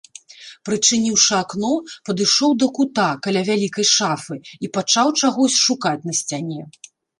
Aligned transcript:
Прычыніўшы 0.69 1.33
акно, 1.43 1.73
падышоў 2.09 2.51
да 2.63 2.67
кута 2.79 3.05
каля 3.29 3.45
вялікай 3.51 3.85
шафы 3.93 4.35
і 4.67 4.73
пачаў 4.81 5.07
чагось 5.23 5.61
шукаць 5.69 5.97
на 6.11 6.19
сцяне. 6.25 6.61